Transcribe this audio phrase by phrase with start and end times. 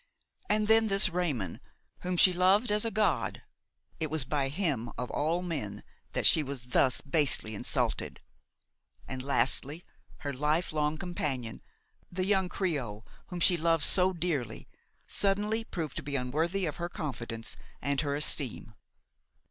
[0.49, 1.59] And then this Raymon,
[1.99, 6.61] whom she loved as a god–it was by him of all men that she was
[6.69, 8.19] thus basely insulted!
[9.07, 9.85] And lastly,
[10.21, 11.61] her life long companion,
[12.11, 14.67] the young creole whom she loved so dearly,
[15.07, 18.73] suddenly proved to be unworthy of her confidence and her esteem!